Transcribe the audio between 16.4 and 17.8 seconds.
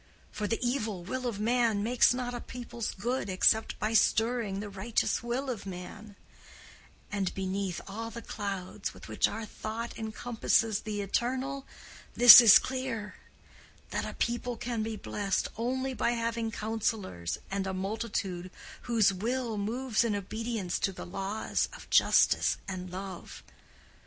counsellors and a